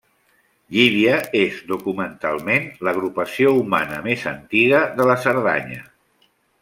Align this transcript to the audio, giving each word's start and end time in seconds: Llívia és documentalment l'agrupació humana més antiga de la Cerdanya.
Llívia 0.75 1.17
és 1.41 1.59
documentalment 1.73 2.65
l'agrupació 2.87 3.53
humana 3.61 4.01
més 4.09 4.25
antiga 4.33 4.81
de 4.99 5.07
la 5.11 5.19
Cerdanya. 5.27 5.87